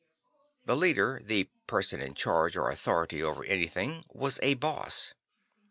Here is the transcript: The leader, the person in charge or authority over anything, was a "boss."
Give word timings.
The 0.65 0.75
leader, 0.75 1.21
the 1.23 1.43
person 1.67 2.01
in 2.01 2.15
charge 2.15 2.57
or 2.57 2.71
authority 2.71 3.21
over 3.21 3.43
anything, 3.43 4.03
was 4.11 4.39
a 4.41 4.55
"boss." 4.55 5.13